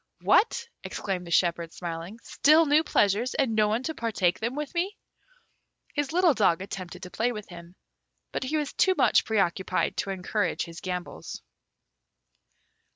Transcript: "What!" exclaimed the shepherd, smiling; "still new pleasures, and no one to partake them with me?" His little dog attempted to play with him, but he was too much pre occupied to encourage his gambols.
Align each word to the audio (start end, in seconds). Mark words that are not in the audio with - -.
"What!" 0.21 0.67
exclaimed 0.83 1.27
the 1.27 1.29
shepherd, 1.29 1.71
smiling; 1.73 2.17
"still 2.23 2.65
new 2.65 2.83
pleasures, 2.83 3.35
and 3.35 3.53
no 3.53 3.67
one 3.67 3.83
to 3.83 3.93
partake 3.93 4.39
them 4.39 4.55
with 4.55 4.73
me?" 4.73 4.97
His 5.93 6.11
little 6.11 6.33
dog 6.33 6.59
attempted 6.59 7.03
to 7.03 7.11
play 7.11 7.31
with 7.31 7.47
him, 7.49 7.75
but 8.31 8.41
he 8.43 8.57
was 8.57 8.73
too 8.73 8.95
much 8.97 9.25
pre 9.25 9.37
occupied 9.37 9.97
to 9.97 10.09
encourage 10.09 10.63
his 10.63 10.81
gambols. 10.81 11.43